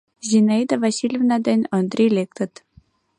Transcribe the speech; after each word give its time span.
Зинаида 0.29 0.75
Васильевна 0.83 1.37
ден 1.47 1.59
Ондрий 1.77 2.11
лектыт. 2.17 2.53